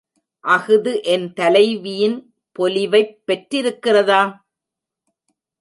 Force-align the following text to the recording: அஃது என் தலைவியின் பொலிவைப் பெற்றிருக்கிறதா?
அஃது 0.43 0.93
என் 1.03 1.27
தலைவியின் 1.33 2.17
பொலிவைப் 2.59 3.13
பெற்றிருக்கிறதா? 3.27 4.21